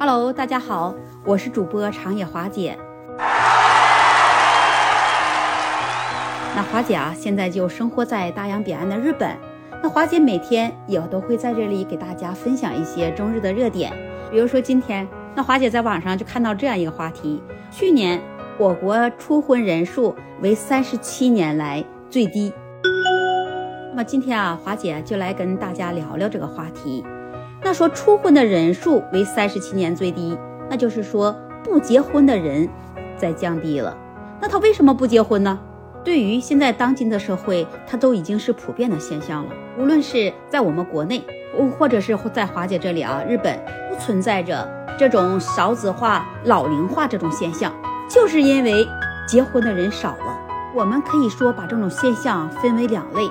[0.00, 0.94] Hello，大家好，
[1.24, 2.78] 我是主播长野华姐。
[6.54, 9.36] 那华姐啊，现在就生活在大洋彼岸的日本。
[9.82, 13.92] 那华姐每天也都会在这里给大家分享一些中日的热点。
[14.30, 18.22] 比如说今天，那华姐在网上就看到这样一个话题：去年
[18.56, 22.52] 我国初婚人数为三十七年来最低。
[23.90, 27.04] 那么今天啊，华姐就来跟大家聊聊这个话题。
[27.62, 30.36] 那说初婚的人数为三十七年最低，
[30.70, 32.68] 那就是说不结婚的人
[33.16, 33.96] 在降低了。
[34.40, 35.58] 那他为什么不结婚呢？
[36.04, 39.50] 对于现在当今的社会，它都已经是普遍的现象了。
[39.78, 41.22] 无论是在我们国内，
[41.76, 43.58] 或者是在华姐这里啊，日本
[43.90, 44.66] 不存在着
[44.96, 47.74] 这种少子化、老龄化这种现象，
[48.08, 48.86] 就是因为
[49.26, 50.38] 结婚的人少了。
[50.74, 53.28] 我们可以说把这种现象分为两类。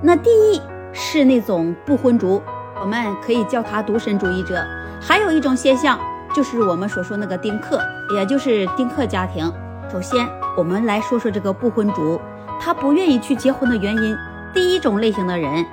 [0.00, 0.62] 那第一
[0.92, 2.40] 是那种不婚族。
[2.80, 4.64] 我们可以叫他独身主义者。
[5.00, 5.98] 还有一种现象，
[6.34, 7.80] 就是我们所说那个丁克，
[8.14, 9.52] 也就是丁克家庭。
[9.90, 12.20] 首先，我们来说说这个不婚族，
[12.60, 14.16] 他不愿意去结婚的原因。
[14.52, 15.64] 第一种类型的人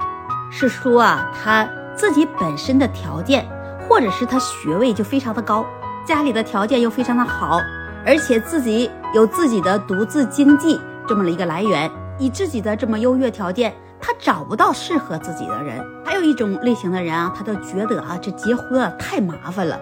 [0.51, 3.47] 是说啊，他自己本身的条件，
[3.87, 5.65] 或者是他学位就非常的高，
[6.05, 7.59] 家里的条件又非常的好，
[8.05, 13.73] 而且自己有自己的独自经济这么的一个来源，以自己的这么优越条件。
[14.05, 19.79] 他找不到适合自己的人，还有一种类型的人啊，他都觉得啊，这结婚啊太麻烦了。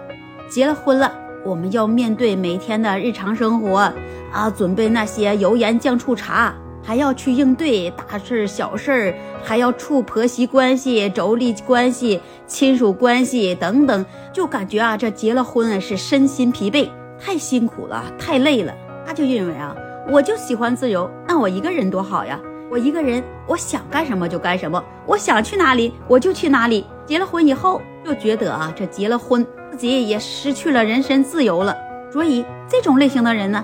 [0.47, 1.11] 结了婚了，
[1.43, 3.91] 我们要面对每天的日常生活
[4.31, 16.87] 啊，准备那些油盐酱醋茶，还要去应对大事小事儿，还要处婆媳关系、妯娌关系、亲属关系等等，就感觉啊，这结了婚是身心疲惫，
[17.19, 18.71] 太辛苦了，太累了。
[19.03, 19.75] 他就认为啊，
[20.11, 22.39] 我就喜欢自由，那我一个人多好呀。
[22.71, 26.87] 我一个人，我想干什么就干什么，我想去哪里我就去哪里。
[27.05, 31.75] 结了婚以后，就觉得啊，这结了婚自己也失去了人身自由了。
[32.09, 33.61] 所以这种类型的人呢，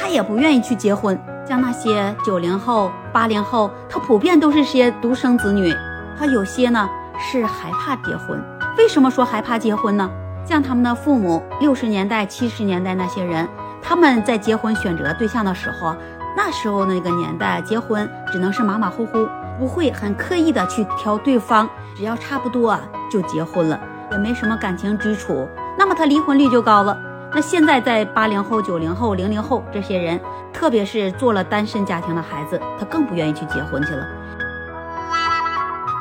[0.00, 1.20] 他也不愿意去结婚。
[1.46, 5.70] 像那些九零后、八零后，他普遍都是些独生子女，
[6.18, 6.88] 他有些呢
[7.18, 8.42] 是害怕结婚。
[8.78, 10.10] 为什么说害怕结婚呢？
[10.46, 13.46] 像他们的父母，六十年代、七十年代那些人，
[13.82, 15.94] 他们在结婚选择对象的时候。
[16.36, 19.26] 那时候那个年代，结婚只能是马马虎虎，
[19.58, 21.66] 不会很刻意的去挑对方，
[21.96, 22.80] 只要差不多啊
[23.10, 23.80] 就结婚了，
[24.12, 25.48] 也没什么感情基础，
[25.78, 26.96] 那么他离婚率就高了。
[27.32, 30.20] 那现在在八零后、九零后、零零后这些人，
[30.52, 34.06] 特别是做了单身家庭的孩子，他更不愿意去结婚去了。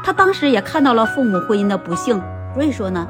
[0.04, 2.22] 他当时也看到了父母婚姻的不幸，
[2.54, 3.08] 所以说呢，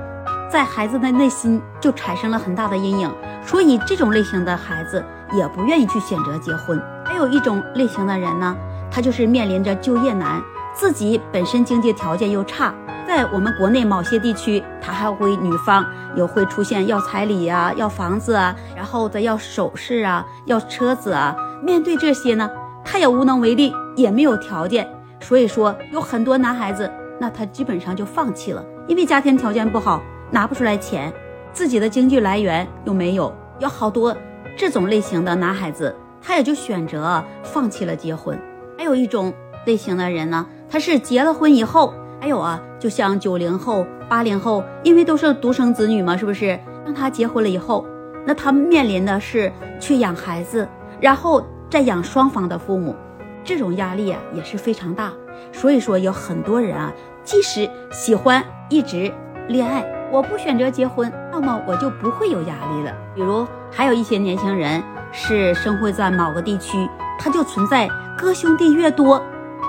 [0.49, 3.11] 在孩子的内心就产生了很大的阴影，
[3.43, 5.03] 所以这种类型的孩子
[5.33, 6.81] 也不愿意去选择结婚。
[7.15, 8.53] 还有一种类型的人呢，
[8.91, 10.43] 他就是面临着就业难，
[10.73, 12.75] 自己本身经济条件又差，
[13.07, 15.85] 在我们国内某些地区，他还会女方
[16.17, 21.33] 有会出现要彩礼啊，要房子啊，然后再要首饰啊，要车子啊。
[21.63, 22.51] 面对这些呢，
[22.83, 24.85] 他也无能为力，也没有条件，
[25.21, 30.01] 所以说有很多男孩子，那他基本上就放弃了，因为家庭条件不好，
[30.31, 31.13] 拿不出来钱，
[31.53, 34.13] 自己的经济来源又没有，有好多
[34.57, 35.95] 这种类型的男孩子。
[36.25, 38.39] 他也就选择放弃了结婚。
[38.77, 39.31] 还有一种
[39.65, 46.59] 类型的人呢，他是结了婚以后，还有啊，就像九零后、八零后，因为都是独生子女嘛，是不是？
[46.83, 47.85] 当他结婚了以后，
[48.25, 50.67] 那他面临的是去养孩子，
[50.99, 52.95] 然后再养双方的父母，
[53.43, 55.13] 这种压力啊也是非常大。
[55.51, 56.91] 所以说，有很多人啊，
[57.23, 59.13] 即使喜欢一直
[59.47, 62.93] 恋爱，我不选择结婚，那么我就不会有压力了。
[63.13, 64.83] 比如还有一些年轻人。
[65.17, 69.21] 是生活在某个地区，他就存在哥兄弟越多，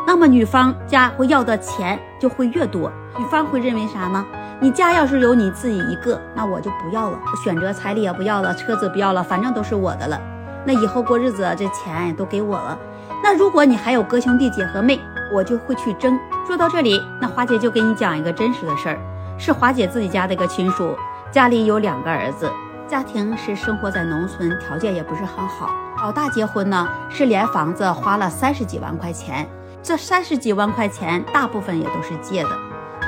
[0.04, 2.90] 那么女方家会要的钱就会越多。
[3.16, 4.26] 女方会认为啥呢？
[4.58, 10.20] 你家要是有你自己一个，那我就不要了，我选择彩礼也不要了，车子不要了，反正都是我的了。
[10.64, 12.76] 那以后过日子这钱都给我了。
[13.22, 14.98] 那如果你还有哥兄弟姐和妹，
[15.32, 16.18] 我就会去争。
[16.44, 18.98] 说到这里，那华姐就给你讲一个真实的事儿，
[19.38, 20.96] 是华姐自己家的一个亲属，
[21.30, 22.50] 家里有两个儿子。
[22.88, 25.70] 家庭是生活在农村，条件也不是很好。
[25.98, 29.44] 老大结婚呢，是连房子花了三十几万块钱，
[29.82, 32.50] 这三十几万块钱大部分也都是借的。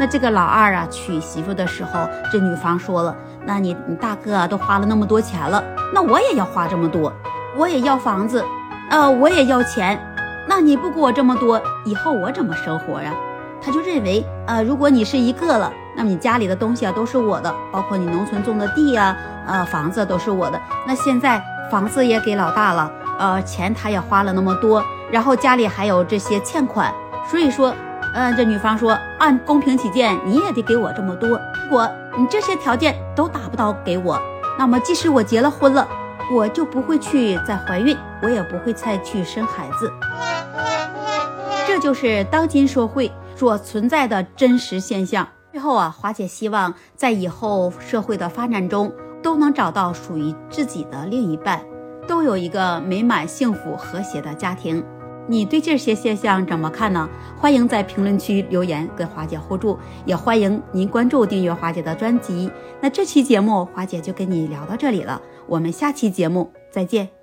[0.00, 3.14] 那这个老二啊，娶媳妇的时候，这女方说了
[3.46, 5.62] ：“那你你大哥啊，都花了那么多钱了，
[5.94, 7.12] 那我也要花这么多，
[7.56, 8.44] 我也要房子，
[8.90, 9.98] 呃，我也要钱。
[10.48, 13.12] 那你不给我这么多，以后我怎么生活呀？”
[13.60, 19.16] 他就认为，呃，如果你是一个了，那么你家里的东西啊都是我的，包括你农村种的地呀。
[19.48, 20.60] 呃，房子都是我的。
[20.86, 26.94] 那现在房子也给老大了，呃，钱他也花了那么多，然后家里还有这些欠款，
[27.28, 27.74] 所以说，
[28.14, 31.30] 嗯，这女方说，按公平起见，你也得给我这么多。
[31.30, 34.20] 如果你这些条件都达不到给我，
[34.58, 35.86] 那么即使我结了婚了，
[36.32, 39.92] 我就不会去再怀孕，我也不会再去生孩子。
[41.66, 45.28] 这就是当今社会所存在的真实现象。
[45.52, 48.92] 最后啊，华姐希望在以后社会的发展中，
[49.22, 51.62] 都能找到属于自己的另一半，
[52.06, 54.84] 都有一个美满、幸福、和谐的家庭。
[55.30, 57.06] 你对这些现象怎么看呢？
[57.36, 62.50] 欢迎在评论区留言跟华姐互助，也欢迎您关注订阅华姐的专辑。
[62.80, 67.17] 那这期节目华姐就跟你聊到这里了，我们下期节目再见。